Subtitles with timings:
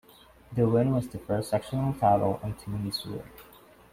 [0.53, 3.21] The win was the first sectional title in team history.